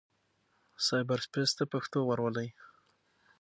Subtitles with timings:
[0.85, 2.49] سايبر سپېس ته پښتو ورولئ.